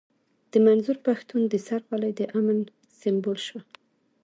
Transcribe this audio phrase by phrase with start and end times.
[0.51, 2.59] د منظور پښتين د سر خولۍ د امن
[3.01, 3.61] سيمبول شوه.